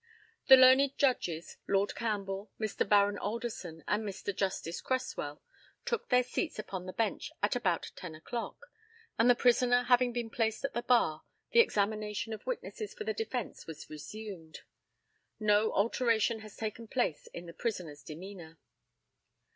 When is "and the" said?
9.19-9.35